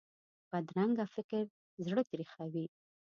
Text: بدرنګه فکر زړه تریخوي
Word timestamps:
بدرنګه 0.51 1.05
فکر 1.15 1.43
زړه 1.85 2.01
تریخوي 2.09 2.65